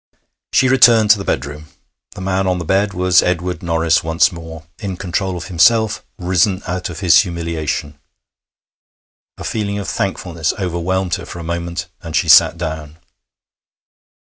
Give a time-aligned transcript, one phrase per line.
[0.51, 1.67] She returned to the bedroom.
[2.15, 6.63] The man on the bed was Edward Norris once more, in control of himself, risen
[6.65, 7.99] out of his humiliation.
[9.37, 12.97] A feeling of thankfulness overwhelmed her for a moment, and she sat down.